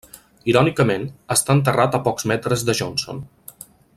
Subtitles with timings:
[0.53, 1.05] Irònicament,
[1.35, 3.25] està enterrat a pocs metres de Johnson.